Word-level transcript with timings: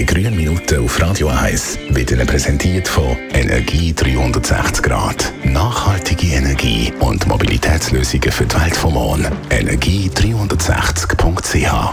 Die 0.00 0.06
grünen 0.06 0.34
Minuten 0.34 0.82
auf 0.82 0.98
Radio 0.98 1.28
1 1.28 1.78
werden 1.90 2.26
präsentiert 2.26 2.88
von 2.88 3.18
Energie 3.34 3.92
360 3.92 4.82
Grad. 4.82 5.30
Nachhaltige 5.44 6.36
Energie 6.36 6.90
und 7.00 7.26
Mobilitätslösungen 7.26 8.32
für 8.32 8.46
die 8.46 8.58
Welt 8.58 8.74
vom 8.74 8.94
Morgen. 8.94 9.26
Energie360.ch 9.50 11.92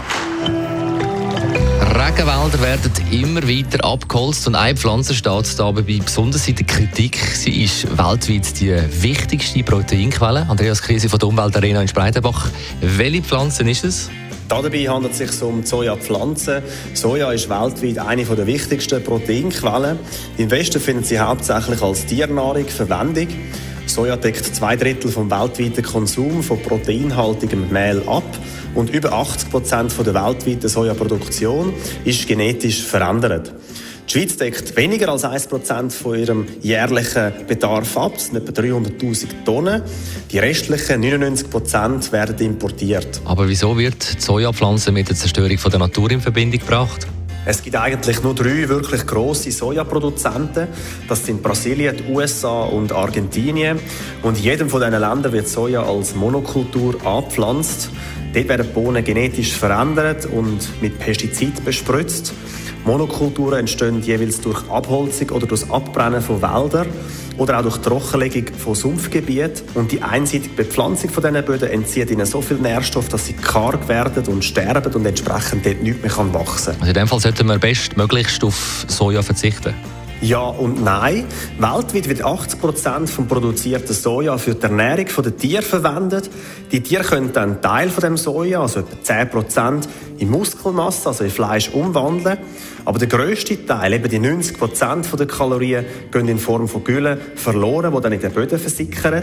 Regenwälder 1.98 2.62
werden 2.62 2.92
immer 3.10 3.46
weiter 3.46 3.84
abgeholzt 3.84 4.46
und 4.46 4.54
eine 4.54 4.74
Pflanze 4.74 5.12
steht 5.12 5.58
dabei 5.58 5.82
besonders 5.82 6.48
in 6.48 6.54
der 6.54 6.64
Kritik. 6.64 7.18
Sie 7.18 7.64
ist 7.64 7.90
weltweit 7.90 8.58
die 8.58 8.74
wichtigste 9.02 9.62
Proteinquelle. 9.62 10.46
Andreas 10.48 10.80
Krise 10.80 11.10
von 11.10 11.18
der 11.18 11.28
Umweltarena 11.28 11.82
in 11.82 11.88
Spreitenbach. 11.88 12.48
Welche 12.80 13.20
Pflanze 13.20 13.68
ist 13.68 13.84
es? 13.84 14.08
Dabei 14.48 14.88
handelt 14.88 15.12
es 15.12 15.18
sich 15.18 15.42
um 15.42 15.62
Sojapflanzen. 15.62 16.62
Soja 16.94 17.32
ist 17.32 17.50
weltweit 17.50 17.98
eine 17.98 18.24
der 18.24 18.46
wichtigsten 18.46 19.04
Proteinquellen. 19.04 19.98
Im 20.38 20.50
Westen 20.50 20.80
finden 20.80 21.04
sie 21.04 21.18
hauptsächlich 21.18 21.82
als 21.82 22.06
Tiernahrung 22.06 22.66
Verwendung. 22.66 23.28
Soja 23.84 24.16
deckt 24.16 24.46
zwei 24.56 24.74
Drittel 24.74 25.10
vom 25.10 25.30
weltweiten 25.30 25.84
Konsum 25.84 26.42
von 26.42 26.62
proteinhaltigem 26.62 27.70
Mehl 27.70 28.02
ab 28.06 28.24
und 28.74 28.88
über 28.88 29.12
80 29.12 29.50
Prozent 29.50 29.92
der 29.98 30.14
weltweiten 30.14 30.68
Sojaproduktion 30.68 31.74
ist 32.06 32.26
genetisch 32.26 32.82
verändert. 32.84 33.52
Die 34.08 34.12
Schweiz 34.14 34.38
deckt 34.38 34.74
weniger 34.74 35.10
als 35.10 35.24
1% 35.24 35.90
von 35.90 36.18
ihrem 36.18 36.46
jährlichen 36.62 37.30
Bedarf 37.46 37.94
ab, 37.98 38.12
das 38.14 38.28
sind 38.28 38.36
etwa 38.36 38.58
300'000 38.58 39.44
Tonnen. 39.44 39.82
Die 40.30 40.38
restlichen 40.38 41.04
99% 41.04 42.10
werden 42.10 42.38
importiert. 42.38 43.20
Aber 43.26 43.46
wieso 43.50 43.76
wird 43.76 44.16
die 44.16 44.22
Sojapflanze 44.22 44.92
mit 44.92 45.10
der 45.10 45.16
Zerstörung 45.16 45.58
der 45.58 45.78
Natur 45.78 46.10
in 46.10 46.22
Verbindung 46.22 46.58
gebracht? 46.58 47.06
Es 47.44 47.62
gibt 47.62 47.76
eigentlich 47.76 48.22
nur 48.22 48.34
drei 48.34 48.68
wirklich 48.70 49.06
grosse 49.06 49.52
Sojaproduzenten. 49.52 50.68
Das 51.06 51.26
sind 51.26 51.42
Brasilien, 51.42 51.96
die 51.98 52.10
USA 52.10 52.62
und 52.62 52.92
Argentinien. 52.92 53.78
Und 54.22 54.38
in 54.38 54.44
jedem 54.44 54.70
von 54.70 54.80
diesen 54.80 55.00
Ländern 55.00 55.32
wird 55.32 55.48
Soja 55.48 55.82
als 55.82 56.14
Monokultur 56.14 56.94
angepflanzt. 57.06 57.90
Dort 58.34 58.48
werden 58.48 58.66
Bohnen 58.72 59.04
genetisch 59.04 59.52
verändert 59.52 60.26
und 60.26 60.82
mit 60.82 60.98
Pestizid 60.98 61.64
bespritzt. 61.64 62.32
Monokulturen 62.84 63.60
entstehen 63.60 64.02
jeweils 64.02 64.40
durch 64.40 64.68
Abholzung 64.70 65.30
oder 65.30 65.46
durch 65.46 65.70
Abbrennen 65.70 66.22
von 66.22 66.40
Wäldern 66.40 66.86
oder 67.36 67.58
auch 67.58 67.62
durch 67.62 67.78
Trockenlegung 67.78 68.54
von 68.56 68.74
Sumpfgebieten. 68.74 69.62
Und 69.74 69.92
die 69.92 70.02
einseitige 70.02 70.54
Bepflanzung 70.54 71.10
von 71.10 71.22
diesen 71.22 71.44
Böden 71.44 71.70
entzieht 71.70 72.10
ihnen 72.10 72.26
so 72.26 72.40
viel 72.40 72.58
Nährstoff, 72.58 73.08
dass 73.08 73.26
sie 73.26 73.34
karg 73.34 73.88
werden 73.88 74.26
und 74.26 74.44
sterben 74.44 74.92
und 74.94 75.06
entsprechend 75.06 75.66
dort 75.66 75.82
nichts 75.82 76.02
mehr 76.02 76.34
wachsen 76.34 76.72
kann. 76.72 76.80
Also 76.80 76.88
in 76.88 76.94
dem 76.94 77.08
Fall 77.08 77.20
sollten 77.20 77.46
wir 77.46 77.58
bestmöglichst 77.58 78.44
auf 78.44 78.84
Soja 78.88 79.22
verzichten. 79.22 79.74
Ja 80.20 80.40
und 80.40 80.82
nein. 80.82 81.26
Weltweit 81.58 82.08
wird 82.08 82.24
80 82.24 82.60
Prozent 82.60 83.08
vom 83.08 83.28
produzierten 83.28 83.94
Soja 83.94 84.36
für 84.36 84.56
die 84.56 84.62
Ernährung 84.62 85.06
der 85.06 85.36
Tiere 85.36 85.62
verwendet. 85.62 86.28
Die 86.72 86.82
Tiere 86.82 87.04
können 87.04 87.32
dann 87.32 87.50
einen 87.52 87.62
Teil 87.62 87.88
von 87.88 88.02
dem 88.02 88.16
Soja, 88.16 88.60
also 88.60 88.80
etwa 88.80 89.00
10 89.00 89.30
Prozent, 89.30 89.88
in 90.18 90.28
Muskelmasse, 90.28 91.10
also 91.10 91.22
in 91.22 91.30
Fleisch, 91.30 91.70
umwandeln. 91.70 92.38
Aber 92.84 92.98
der 92.98 93.06
grösste 93.06 93.64
Teil, 93.64 93.92
eben 93.92 94.08
die 94.08 94.18
90 94.18 94.58
Prozent 94.58 95.06
der 95.16 95.26
Kalorien, 95.26 95.84
gehen 96.10 96.26
in 96.26 96.38
Form 96.38 96.66
von 96.66 96.82
Gülle 96.82 97.18
verloren, 97.36 97.94
die 97.94 98.00
dann 98.00 98.12
in 98.12 98.20
den 98.20 98.32
Böden 98.32 98.58
versickern. 98.58 99.22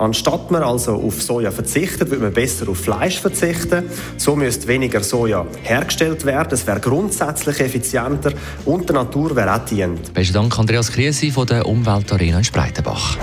Anstatt 0.00 0.50
man 0.50 0.62
also 0.62 0.94
auf 0.94 1.20
Soja 1.20 1.50
verzichtet, 1.50 2.08
würde 2.08 2.22
man 2.22 2.32
besser 2.32 2.66
auf 2.70 2.78
Fleisch 2.78 3.20
verzichten. 3.20 3.84
So 4.16 4.34
müsste 4.34 4.66
weniger 4.66 5.02
Soja 5.02 5.46
hergestellt 5.62 6.24
werden. 6.24 6.54
Es 6.54 6.66
wäre 6.66 6.80
grundsätzlich 6.80 7.60
effizienter 7.60 8.32
und 8.64 8.88
der 8.88 8.96
Natur 8.96 9.36
wäre 9.36 9.54
auch 9.54 9.64
dient. 9.66 10.14
Besten 10.14 10.32
Dank, 10.32 10.58
Andreas 10.58 10.90
Kriesi 10.90 11.30
von 11.30 11.46
der 11.46 11.66
Umweltarena 11.66 12.38
in 12.38 12.44
Spreitenbach. 12.44 13.18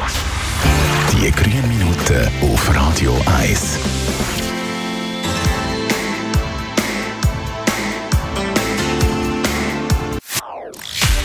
Die 1.13 1.31
grünen 1.31 1.67
Minuten 1.67 2.53
auf 2.53 2.75
Radio 2.75 3.11
1. 3.39 3.79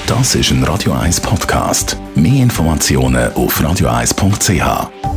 Das 0.07 0.35
ist 0.35 0.51
ein 0.51 0.65
Radio 0.65 0.93
1 0.93 1.21
Podcast. 1.21 1.99
Mehr 2.15 2.43
Informationen 2.43 3.33
auf 3.35 3.61
radio1.ch. 3.61 5.12